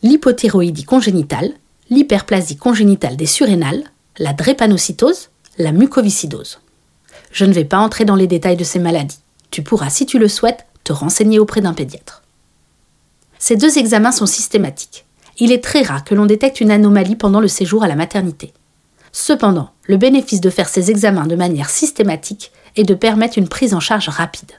l'hypothyroïdie 0.01 0.85
congénitale, 0.85 1.51
l'hyperplasie 1.89 2.55
congénitale 2.55 3.17
des 3.17 3.25
surrénales, 3.25 3.83
la 4.17 4.33
drépanocytose, 4.33 5.29
la 5.57 5.73
mucoviscidose. 5.73 6.59
Je 7.31 7.45
ne 7.45 7.53
vais 7.53 7.65
pas 7.65 7.79
entrer 7.79 8.05
dans 8.05 8.15
les 8.15 8.27
détails 8.27 8.55
de 8.55 8.63
ces 8.63 8.79
maladies. 8.79 9.19
Tu 9.51 9.63
pourras, 9.63 9.89
si 9.89 10.05
tu 10.05 10.19
le 10.19 10.27
souhaites, 10.27 10.65
te 10.83 10.93
renseigner 10.93 11.39
auprès 11.39 11.61
d'un 11.61 11.73
pédiatre. 11.73 12.23
Ces 13.39 13.55
deux 13.55 13.77
examens 13.77 14.11
sont 14.11 14.25
systématiques. 14.25 15.05
Il 15.39 15.51
est 15.51 15.63
très 15.63 15.83
rare 15.83 16.03
que 16.03 16.15
l'on 16.15 16.25
détecte 16.25 16.61
une 16.61 16.71
anomalie 16.71 17.15
pendant 17.15 17.39
le 17.39 17.47
séjour 17.47 17.83
à 17.83 17.87
la 17.87 17.95
maternité. 17.95 18.53
Cependant, 19.11 19.69
le 19.85 19.97
bénéfice 19.97 20.41
de 20.41 20.49
faire 20.49 20.69
ces 20.69 20.91
examens 20.91 21.27
de 21.27 21.35
manière 21.35 21.69
systématique 21.69 22.51
est 22.75 22.83
de 22.83 22.93
permettre 22.93 23.37
une 23.37 23.47
prise 23.47 23.73
en 23.73 23.79
charge 23.79 24.09
rapide. 24.09 24.51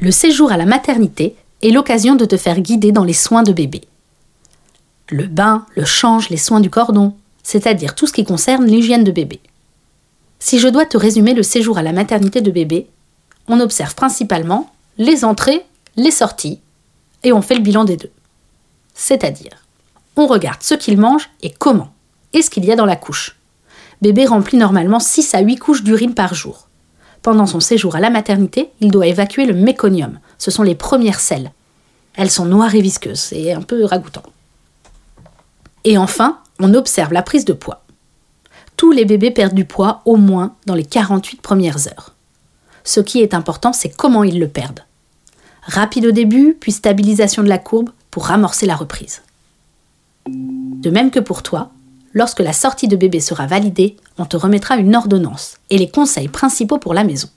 Le 0.00 0.10
séjour 0.10 0.52
à 0.52 0.56
la 0.56 0.66
maternité 0.66 1.36
est 1.62 1.70
l'occasion 1.70 2.14
de 2.14 2.24
te 2.24 2.36
faire 2.36 2.60
guider 2.60 2.92
dans 2.92 3.04
les 3.04 3.12
soins 3.12 3.42
de 3.42 3.52
bébé. 3.52 3.82
Le 5.08 5.26
bain, 5.26 5.66
le 5.76 5.84
change, 5.84 6.28
les 6.28 6.36
soins 6.36 6.60
du 6.60 6.70
cordon, 6.70 7.14
c'est-à-dire 7.42 7.94
tout 7.94 8.06
ce 8.06 8.12
qui 8.12 8.24
concerne 8.24 8.66
l'hygiène 8.66 9.04
de 9.04 9.12
bébé. 9.12 9.40
Si 10.38 10.58
je 10.58 10.68
dois 10.68 10.86
te 10.86 10.96
résumer 10.96 11.34
le 11.34 11.42
séjour 11.42 11.78
à 11.78 11.82
la 11.82 11.92
maternité 11.92 12.40
de 12.40 12.50
bébé, 12.50 12.88
on 13.48 13.60
observe 13.60 13.94
principalement 13.94 14.72
les 14.98 15.24
entrées, 15.24 15.64
les 15.96 16.10
sorties, 16.10 16.60
et 17.24 17.32
on 17.32 17.42
fait 17.42 17.54
le 17.54 17.62
bilan 17.62 17.84
des 17.84 17.96
deux. 17.96 18.10
C'est-à-dire, 18.94 19.52
on 20.16 20.26
regarde 20.26 20.62
ce 20.62 20.74
qu'il 20.74 20.98
mange 20.98 21.30
et 21.42 21.50
comment, 21.50 21.92
et 22.32 22.42
ce 22.42 22.50
qu'il 22.50 22.64
y 22.64 22.72
a 22.72 22.76
dans 22.76 22.86
la 22.86 22.96
couche. 22.96 23.36
Bébé 24.00 24.26
remplit 24.26 24.58
normalement 24.58 25.00
6 25.00 25.34
à 25.34 25.40
8 25.40 25.56
couches 25.56 25.82
d'urine 25.84 26.14
par 26.14 26.34
jour. 26.34 26.68
Pendant 27.22 27.46
son 27.46 27.60
séjour 27.60 27.94
à 27.94 28.00
la 28.00 28.10
maternité, 28.10 28.70
il 28.80 28.90
doit 28.90 29.06
évacuer 29.06 29.46
le 29.46 29.54
méconium. 29.54 30.18
Ce 30.38 30.50
sont 30.50 30.64
les 30.64 30.74
premières 30.74 31.20
selles. 31.20 31.52
Elles 32.14 32.30
sont 32.30 32.44
noires 32.44 32.74
et 32.74 32.80
visqueuses, 32.80 33.32
et 33.32 33.52
un 33.52 33.62
peu 33.62 33.84
ragoûtant. 33.84 34.24
Et 35.84 35.96
enfin, 35.96 36.40
on 36.58 36.74
observe 36.74 37.12
la 37.12 37.22
prise 37.22 37.44
de 37.44 37.52
poids. 37.52 37.84
Tous 38.76 38.90
les 38.90 39.04
bébés 39.04 39.30
perdent 39.30 39.54
du 39.54 39.64
poids 39.64 40.02
au 40.04 40.16
moins 40.16 40.56
dans 40.66 40.74
les 40.74 40.84
48 40.84 41.40
premières 41.40 41.86
heures. 41.86 42.14
Ce 42.84 43.00
qui 43.00 43.20
est 43.20 43.34
important, 43.34 43.72
c'est 43.72 43.94
comment 43.94 44.24
ils 44.24 44.38
le 44.38 44.48
perdent. 44.48 44.84
Rapide 45.62 46.06
au 46.06 46.10
début, 46.10 46.56
puis 46.58 46.72
stabilisation 46.72 47.42
de 47.42 47.48
la 47.48 47.58
courbe 47.58 47.90
pour 48.10 48.26
ramorcer 48.26 48.66
la 48.66 48.76
reprise. 48.76 49.22
De 50.26 50.90
même 50.90 51.10
que 51.10 51.20
pour 51.20 51.42
toi, 51.42 51.70
lorsque 52.12 52.40
la 52.40 52.52
sortie 52.52 52.88
de 52.88 52.96
bébé 52.96 53.20
sera 53.20 53.46
validée, 53.46 53.96
on 54.18 54.24
te 54.24 54.36
remettra 54.36 54.76
une 54.76 54.96
ordonnance 54.96 55.58
et 55.70 55.78
les 55.78 55.88
conseils 55.88 56.28
principaux 56.28 56.78
pour 56.78 56.94
la 56.94 57.04
maison. 57.04 57.28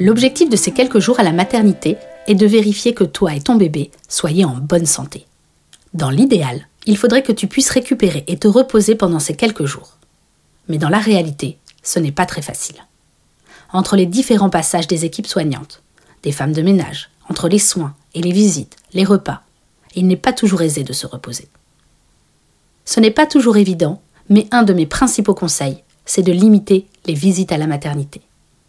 L'objectif 0.00 0.50
de 0.50 0.56
ces 0.56 0.72
quelques 0.72 0.98
jours 0.98 1.20
à 1.20 1.22
la 1.22 1.32
maternité 1.32 1.96
est 2.26 2.34
de 2.34 2.46
vérifier 2.46 2.94
que 2.94 3.04
toi 3.04 3.34
et 3.34 3.40
ton 3.40 3.54
bébé 3.54 3.90
soyez 4.08 4.44
en 4.44 4.56
bonne 4.56 4.86
santé. 4.86 5.26
Dans 5.92 6.10
l'idéal, 6.10 6.66
il 6.86 6.96
faudrait 6.96 7.22
que 7.22 7.32
tu 7.32 7.46
puisses 7.46 7.70
récupérer 7.70 8.24
et 8.26 8.36
te 8.36 8.48
reposer 8.48 8.96
pendant 8.96 9.20
ces 9.20 9.34
quelques 9.34 9.66
jours. 9.66 9.96
Mais 10.68 10.78
dans 10.78 10.88
la 10.88 10.98
réalité, 10.98 11.58
ce 11.82 12.00
n'est 12.00 12.12
pas 12.12 12.26
très 12.26 12.42
facile. 12.42 12.76
Entre 13.74 13.96
les 13.96 14.06
différents 14.06 14.50
passages 14.50 14.86
des 14.86 15.04
équipes 15.04 15.26
soignantes, 15.26 15.82
des 16.22 16.30
femmes 16.30 16.52
de 16.52 16.62
ménage, 16.62 17.10
entre 17.28 17.48
les 17.48 17.58
soins 17.58 17.96
et 18.14 18.22
les 18.22 18.30
visites, 18.30 18.76
les 18.92 19.02
repas, 19.02 19.42
il 19.96 20.06
n'est 20.06 20.16
pas 20.16 20.32
toujours 20.32 20.62
aisé 20.62 20.84
de 20.84 20.92
se 20.92 21.08
reposer. 21.08 21.48
Ce 22.84 23.00
n'est 23.00 23.10
pas 23.10 23.26
toujours 23.26 23.56
évident, 23.56 24.00
mais 24.28 24.46
un 24.52 24.62
de 24.62 24.72
mes 24.72 24.86
principaux 24.86 25.34
conseils, 25.34 25.82
c'est 26.04 26.22
de 26.22 26.30
limiter 26.30 26.86
les 27.06 27.14
visites 27.14 27.50
à 27.50 27.58
la 27.58 27.66
maternité. 27.66 28.20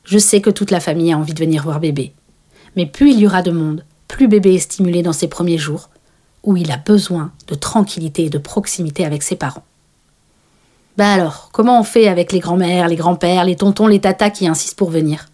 Je 0.06 0.18
sais 0.18 0.42
que 0.42 0.50
toute 0.50 0.72
la 0.72 0.80
famille 0.80 1.14
a 1.14 1.20
envie 1.20 1.36
de 1.36 1.40
venir 1.40 1.62
voir 1.62 1.80
bébé, 1.80 2.14
mais 2.76 2.88
plus 2.88 3.12
il 3.12 3.20
y 3.20 3.28
aura 3.28 3.44
de 3.44 3.52
monde, 3.52 3.86
plus 4.08 4.28
bébé 4.28 4.56
est 4.56 4.60
stimulé 4.60 5.04
dans 5.04 5.14
ses 5.14 5.28
premiers 5.28 5.60
jours, 5.60 5.92
où 6.42 6.58
il 6.58 6.72
a 6.72 6.78
besoin 6.78 7.32
de 7.48 7.54
tranquillité 7.54 8.26
et 8.26 8.30
de 8.32 8.40
proximité 8.40 9.06
avec 9.06 9.22
ses 9.22 9.36
parents. 9.36 9.66
Bah 10.98 11.12
alors, 11.12 11.50
comment 11.52 11.80
on 11.80 11.84
fait 11.84 12.08
avec 12.08 12.32
les 12.32 12.40
grands-mères, 12.40 12.88
les 12.88 12.96
grands-pères, 12.96 13.44
les 13.44 13.58
tontons, 13.58 13.88
les 13.88 14.00
tatas 14.00 14.30
qui 14.30 14.48
insistent 14.48 14.78
pour 14.78 14.90
venir? 14.90 15.26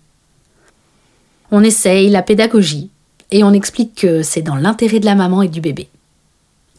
On 1.51 1.63
essaye 1.63 2.09
la 2.09 2.23
pédagogie 2.23 2.89
et 3.29 3.43
on 3.43 3.53
explique 3.53 3.95
que 3.95 4.23
c'est 4.23 4.41
dans 4.41 4.55
l'intérêt 4.55 4.99
de 4.99 5.05
la 5.05 5.15
maman 5.15 5.43
et 5.43 5.49
du 5.49 5.61
bébé. 5.61 5.87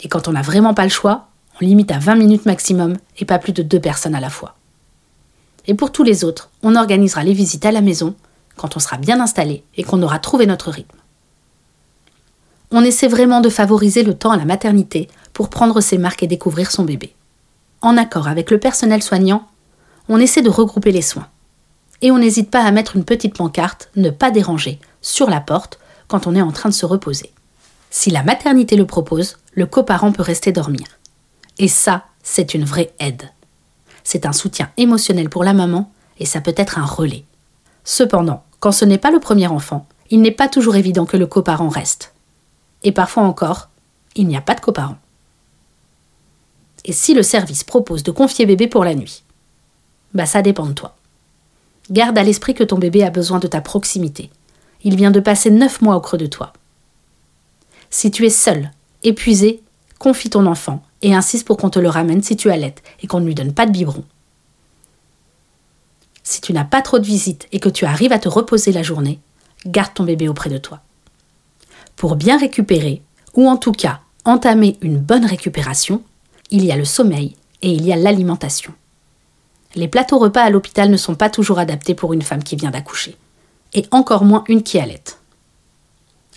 Et 0.01 0.09
quand 0.09 0.27
on 0.27 0.33
n'a 0.33 0.43
vraiment 0.43 0.75
pas 0.75 0.83
le 0.83 0.91
choix, 0.91 1.29
on 1.61 1.65
limite 1.65 1.93
à 1.93 1.99
20 1.99 2.17
minutes 2.17 2.47
maximum 2.47 2.97
et 3.19 3.25
pas 3.25 3.39
plus 3.39 3.53
de 3.53 3.63
deux 3.63 3.81
personnes 3.81 4.17
à 4.17 4.21
la 4.21 4.31
fois. 4.31 4.57
Et 5.69 5.75
pour 5.75 5.93
tous 5.93 6.03
les 6.03 6.25
autres, 6.25 6.51
on 6.65 6.75
organisera 6.75 7.23
les 7.23 7.35
visites 7.35 7.67
à 7.67 7.71
la 7.71 7.83
maison 7.83 8.17
quand 8.57 8.77
on 8.77 8.81
sera 8.81 8.97
bien 8.97 9.21
installé 9.21 9.63
et 9.77 9.85
qu'on 9.85 10.03
aura 10.03 10.19
trouvé 10.19 10.47
notre 10.47 10.71
rythme. 10.71 10.99
On 12.73 12.83
essaie 12.83 13.07
vraiment 13.07 13.41
de 13.41 13.49
favoriser 13.49 14.03
le 14.03 14.15
temps 14.15 14.33
à 14.33 14.37
la 14.37 14.45
maternité 14.45 15.09
pour 15.33 15.51
prendre 15.51 15.81
ses 15.81 15.99
marques 15.99 16.23
et 16.23 16.27
découvrir 16.27 16.71
son 16.71 16.85
bébé. 16.85 17.15
En 17.83 17.97
accord 17.97 18.29
avec 18.29 18.51
le 18.53 18.59
personnel 18.59 19.03
soignant, 19.03 19.49
on 20.09 20.19
essaie 20.19 20.43
de 20.43 20.51
regrouper 20.51 20.93
les 20.93 21.03
soins. 21.03 21.29
Et 22.01 22.11
on 22.11 22.19
n'hésite 22.19 22.51
pas 22.51 22.63
à 22.63 22.71
mettre 22.71 22.97
une 22.97 23.05
petite 23.05 23.37
pancarte 23.37 23.91
Ne 23.97 24.11
pas 24.11 24.31
déranger 24.31 24.81
sur 25.01 25.29
la 25.29 25.41
porte 25.41 25.79
quand 26.07 26.27
on 26.27 26.35
est 26.35 26.43
en 26.43 26.53
train 26.53 26.69
de 26.69 26.75
se 26.75 26.87
reposer. 26.87 27.33
Si 27.91 28.11
la 28.11 28.23
maternité 28.23 28.77
le 28.77 28.87
propose, 28.87 29.39
le 29.53 29.67
coparent 29.67 30.13
peut 30.13 30.23
rester 30.23 30.53
dormir. 30.53 30.87
Et 31.59 31.69
ça, 31.69 32.05
c'est 32.23 32.55
une 32.55 32.65
vraie 32.65 32.93
aide. 33.01 33.31
C'est 34.05 34.27
un 34.27 34.33
soutien 34.33 34.71
émotionnel 34.77 35.29
pour 35.29 35.45
la 35.45 35.53
maman 35.53 35.93
et 36.19 36.25
ça 36.27 36.41
peut 36.41 36.55
être 36.57 36.79
un 36.79 36.87
relais. 36.87 37.25
Cependant, 37.85 38.45
quand 38.61 38.73
ce 38.73 38.85
n'est 38.85 38.99
pas 38.99 39.11
le 39.11 39.21
premier 39.21 39.49
enfant, 39.49 39.87
il 40.11 40.21
n'est 40.21 40.31
pas 40.31 40.49
toujours 40.49 40.77
évident 40.77 41.05
que 41.05 41.17
le 41.17 41.27
coparent 41.27 41.69
reste. 41.69 42.15
Et 42.85 42.93
parfois 42.93 43.25
encore, 43.25 43.71
il 44.15 44.29
n'y 44.29 44.37
a 44.37 44.41
pas 44.41 44.55
de 44.55 44.61
coparent. 44.61 44.99
Et 46.85 46.93
si 46.93 47.15
le 47.15 47.23
service 47.23 47.65
propose 47.65 48.03
de 48.03 48.11
confier 48.11 48.47
bébé 48.47 48.67
pour 48.67 48.85
la 48.85 48.95
nuit? 48.95 49.23
Bah 50.15 50.27
ça 50.27 50.43
dépend 50.43 50.67
de 50.67 50.73
toi. 50.73 50.97
Garde 51.91 52.19
à 52.19 52.23
l'esprit 52.23 52.55
que 52.55 52.65
ton 52.65 52.79
bébé 52.79 53.03
a 53.03 53.11
besoin 53.11 53.39
de 53.39 53.47
ta 53.47 53.61
proximité. 53.61 54.31
Il 54.85 54.97
vient 54.97 55.11
de 55.11 55.21
passer 55.21 55.51
neuf 55.51 55.81
mois 55.81 55.97
au 55.97 56.01
creux 56.01 56.19
de 56.19 56.27
toi. 56.27 56.53
Si 57.91 58.11
tu 58.11 58.27
es 58.27 58.31
seul, 58.31 58.71
épuisé, 59.03 59.63
confie 59.99 60.31
ton 60.31 60.47
enfant 60.47 60.83
et 61.03 61.15
insiste 61.15 61.47
pour 61.47 61.57
qu'on 61.57 61.71
te 61.71 61.79
le 61.79 61.89
ramène 61.89 62.23
si 62.23 62.37
tu 62.37 62.51
allaites 62.51 62.83
et 63.03 63.07
qu'on 63.07 63.21
ne 63.21 63.27
lui 63.27 63.35
donne 63.35 63.53
pas 63.53 63.67
de 63.67 63.73
biberon. 63.73 64.05
Si 66.25 66.41
tu 66.41 66.53
n'as 66.53 66.65
pas 66.65 66.83
trop 66.83 66.99
de 66.99 67.05
visites 67.05 67.49
et 67.53 67.61
que 67.61 67.69
tu 67.69 67.85
arrives 67.85 68.13
à 68.13 68.19
te 68.19 68.29
reposer 68.29 68.73
la 68.73 68.83
journée, 68.83 69.21
garde 69.67 69.95
ton 69.95 70.05
bébé 70.05 70.29
auprès 70.29 70.51
de 70.51 70.59
toi. 70.59 70.81
Pour 71.97 72.17
bien 72.17 72.39
récupérer, 72.39 73.03
ou 73.35 73.49
en 73.49 73.57
tout 73.57 73.73
cas 73.73 74.01
entamer 74.25 74.79
une 74.83 74.99
bonne 74.99 75.27
récupération, 75.27 76.03
il 76.53 76.65
y 76.65 76.71
a 76.71 76.77
le 76.77 76.85
sommeil 76.85 77.35
et 77.63 77.73
il 77.73 77.85
y 77.85 77.93
a 77.93 77.97
l'alimentation. 77.97 78.75
Les 79.75 79.89
plateaux 79.89 80.19
repas 80.19 80.43
à 80.43 80.51
l'hôpital 80.51 80.91
ne 80.91 80.97
sont 80.99 81.15
pas 81.15 81.31
toujours 81.31 81.59
adaptés 81.59 81.95
pour 81.95 82.13
une 82.13 82.23
femme 82.23 82.45
qui 82.45 82.57
vient 82.57 82.71
d'accoucher, 82.71 83.17
et 83.73 83.87
encore 83.91 84.25
moins 84.25 84.45
une 84.49 84.63
qui 84.63 84.79
allaite. 84.79 85.19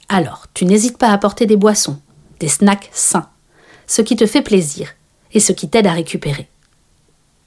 Alors, 0.08 0.48
tu 0.54 0.66
n'hésites 0.66 0.98
pas 0.98 1.10
à 1.10 1.14
apporter 1.14 1.46
des 1.46 1.58
boissons, 1.58 2.00
des 2.40 2.48
snacks 2.48 2.90
sains, 2.94 3.30
ce 3.88 4.02
qui 4.02 4.16
te 4.16 4.26
fait 4.26 4.42
plaisir 4.42 4.90
et 5.34 5.42
ce 5.42 5.52
qui 5.52 5.68
t'aide 5.68 5.88
à 5.88 5.92
récupérer. 5.92 6.48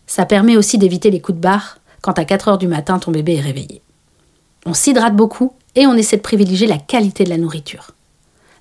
Ça 0.06 0.26
permet 0.26 0.56
aussi 0.56 0.76
d'éviter 0.76 1.10
les 1.10 1.20
coups 1.20 1.36
de 1.36 1.42
barre 1.42 1.78
quand 2.02 2.18
à 2.18 2.24
4 2.26 2.48
heures 2.48 2.58
du 2.58 2.68
matin 2.68 2.98
ton 2.98 3.10
bébé 3.10 3.36
est 3.36 3.40
réveillé. 3.40 3.80
On 4.66 4.74
s'hydrate 4.74 5.16
beaucoup 5.16 5.54
et 5.74 5.86
on 5.86 5.94
essaie 5.94 6.18
de 6.18 6.22
privilégier 6.22 6.66
la 6.66 6.78
qualité 6.78 7.24
de 7.24 7.30
la 7.30 7.38
nourriture. 7.38 7.92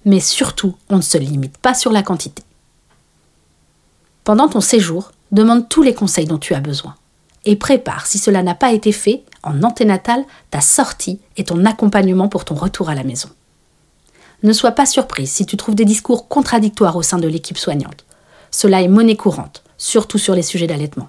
Mais 0.06 0.22
surtout, 0.22 0.76
on 0.90 0.98
ne 0.98 1.02
se 1.02 1.18
limite 1.18 1.58
pas 1.58 1.74
sur 1.74 1.92
la 1.92 2.04
quantité. 2.04 2.44
Pendant 4.27 4.50
ton 4.50 4.60
séjour, 4.60 5.13
demande 5.31 5.69
tous 5.69 5.84
les 5.84 5.93
conseils 5.93 6.25
dont 6.25 6.38
tu 6.38 6.53
as 6.53 6.60
besoin 6.60 6.96
et 7.46 7.55
prépare, 7.55 8.07
si 8.07 8.17
cela 8.17 8.43
n'a 8.43 8.55
pas 8.55 8.74
été 8.74 8.91
fait, 8.91 9.24
en 9.41 9.63
anténatal, 9.63 10.25
ta 10.51 10.60
sortie 10.60 11.22
et 11.38 11.46
ton 11.46 11.63
accompagnement 11.63 12.27
pour 12.27 12.43
ton 12.43 12.55
retour 12.55 12.89
à 12.89 12.96
la 12.96 13.05
maison. 13.05 13.29
Ne 14.43 14.51
sois 14.51 14.72
pas 14.72 14.86
surprise 14.86 15.31
si 15.31 15.46
tu 15.46 15.55
trouves 15.55 15.75
des 15.75 15.86
discours 15.86 16.27
contradictoires 16.27 16.98
au 16.98 17.03
sein 17.03 17.19
de 17.19 17.27
l'équipe 17.29 17.57
soignante. 17.57 18.03
Cela 18.51 18.81
est 18.81 18.89
monnaie 18.89 19.15
courante, 19.15 19.63
surtout 19.77 20.17
sur 20.17 20.36
les 20.36 20.41
sujets 20.41 20.67
d'allaitement. 20.67 21.07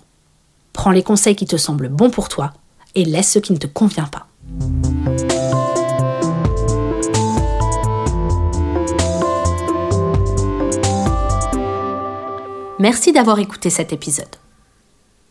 Prends 0.72 0.92
les 0.92 1.02
conseils 1.02 1.34
qui 1.34 1.46
te 1.46 1.56
semblent 1.56 1.88
bons 1.88 2.10
pour 2.10 2.28
toi 2.28 2.52
et 2.94 3.04
laisse 3.04 3.32
ce 3.32 3.40
qui 3.40 3.52
ne 3.52 3.58
te 3.58 3.66
convient 3.66 4.06
pas. 4.06 4.28
Merci 12.80 13.11
d'avoir 13.11 13.40
écouté 13.40 13.70
cet 13.70 13.92
épisode. 13.92 14.37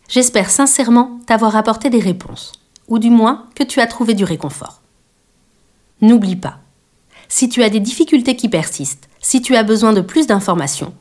J'espère 0.10 0.50
sincèrement 0.50 1.20
t'avoir 1.26 1.56
apporté 1.56 1.90
des 1.90 2.00
réponses, 2.00 2.52
ou 2.90 3.00
du 3.00 3.10
moins 3.10 3.46
que 3.56 3.64
tu 3.64 3.80
as 3.80 3.88
trouvé 3.88 4.14
du 4.16 4.26
réconfort. 4.26 4.82
N'oublie 6.02 6.36
pas, 6.36 6.60
si 7.30 7.48
tu 7.48 7.64
as 7.64 7.70
des 7.70 7.80
difficultés 7.80 8.36
qui 8.36 8.50
persistent, 8.50 9.08
si 9.22 9.42
tu 9.42 9.56
as 9.56 9.64
besoin 9.64 9.94
de 9.94 10.02
plus 10.02 10.28
d'informations, 10.28 10.94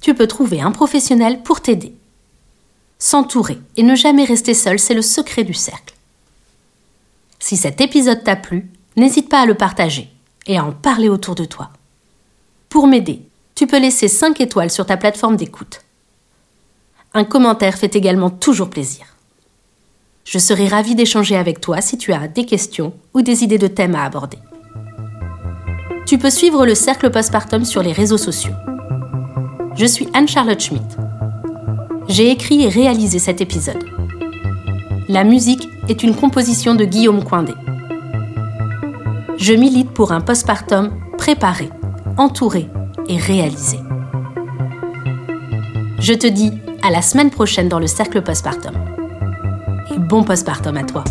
tu 0.00 0.14
peux 0.14 0.28
trouver 0.28 0.60
un 0.60 0.70
professionnel 0.70 1.42
pour 1.42 1.60
t'aider. 1.60 1.94
S'entourer 3.00 3.58
et 3.76 3.82
ne 3.82 3.96
jamais 3.96 4.24
rester 4.24 4.54
seul, 4.54 4.78
c'est 4.78 4.94
le 4.94 5.02
secret 5.02 5.42
du 5.42 5.54
cercle. 5.54 5.94
Si 7.40 7.56
cet 7.56 7.80
épisode 7.80 8.22
t'a 8.22 8.36
plu, 8.36 8.70
n'hésite 8.96 9.28
pas 9.28 9.40
à 9.40 9.46
le 9.46 9.54
partager 9.54 10.08
et 10.46 10.58
à 10.58 10.64
en 10.64 10.72
parler 10.72 11.08
autour 11.08 11.34
de 11.34 11.44
toi. 11.44 11.70
Pour 12.68 12.86
m'aider, 12.86 13.22
tu 13.56 13.66
peux 13.66 13.80
laisser 13.80 14.06
5 14.06 14.40
étoiles 14.40 14.70
sur 14.70 14.86
ta 14.86 14.96
plateforme 14.96 15.36
d'écoute. 15.36 15.80
Un 17.18 17.24
commentaire 17.24 17.76
fait 17.76 17.96
également 17.96 18.30
toujours 18.30 18.70
plaisir. 18.70 19.04
Je 20.24 20.38
serai 20.38 20.68
ravie 20.68 20.94
d'échanger 20.94 21.34
avec 21.34 21.60
toi 21.60 21.80
si 21.80 21.98
tu 21.98 22.12
as 22.12 22.28
des 22.28 22.46
questions 22.46 22.94
ou 23.12 23.22
des 23.22 23.42
idées 23.42 23.58
de 23.58 23.66
thèmes 23.66 23.96
à 23.96 24.04
aborder. 24.04 24.38
Tu 26.06 26.16
peux 26.16 26.30
suivre 26.30 26.64
le 26.64 26.76
cercle 26.76 27.10
postpartum 27.10 27.64
sur 27.64 27.82
les 27.82 27.90
réseaux 27.90 28.18
sociaux. 28.18 28.52
Je 29.74 29.84
suis 29.84 30.06
Anne-Charlotte 30.14 30.60
Schmidt. 30.60 30.96
J'ai 32.06 32.30
écrit 32.30 32.62
et 32.62 32.68
réalisé 32.68 33.18
cet 33.18 33.40
épisode. 33.40 33.84
La 35.08 35.24
musique 35.24 35.68
est 35.88 36.04
une 36.04 36.14
composition 36.14 36.76
de 36.76 36.84
Guillaume 36.84 37.24
Coindé. 37.24 37.54
Je 39.38 39.54
milite 39.54 39.90
pour 39.90 40.12
un 40.12 40.20
postpartum 40.20 40.92
préparé, 41.18 41.68
entouré 42.16 42.68
et 43.08 43.16
réalisé. 43.16 43.78
Je 45.98 46.14
te 46.14 46.28
dis 46.28 46.52
à 46.82 46.90
la 46.90 47.02
semaine 47.02 47.30
prochaine 47.30 47.68
dans 47.68 47.78
le 47.78 47.86
cercle 47.86 48.22
postpartum. 48.22 48.74
Et 49.94 49.98
bon 49.98 50.24
postpartum 50.24 50.76
à 50.76 50.84
toi. 50.84 51.04